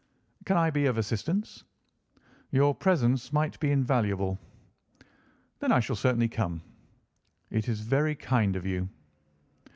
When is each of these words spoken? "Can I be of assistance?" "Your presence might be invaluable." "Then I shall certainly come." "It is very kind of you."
"Can 0.47 0.57
I 0.57 0.71
be 0.71 0.87
of 0.87 0.97
assistance?" 0.97 1.63
"Your 2.49 2.73
presence 2.73 3.31
might 3.31 3.59
be 3.59 3.69
invaluable." 3.69 4.39
"Then 5.59 5.71
I 5.71 5.79
shall 5.79 5.95
certainly 5.95 6.27
come." 6.27 6.63
"It 7.51 7.69
is 7.69 7.81
very 7.81 8.15
kind 8.15 8.55
of 8.55 8.65
you." 8.65 8.89